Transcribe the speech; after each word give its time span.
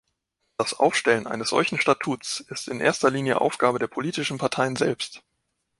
Das 0.57 0.73
Aufstellen 0.73 1.27
eines 1.27 1.49
solchen 1.49 1.79
Statuts 1.79 2.39
ist 2.39 2.67
in 2.67 2.79
erster 2.79 3.11
Linie 3.11 3.39
Aufgabe 3.39 3.77
der 3.77 3.85
politischen 3.85 4.39
Parteien 4.39 4.75
selbst. 4.75 5.21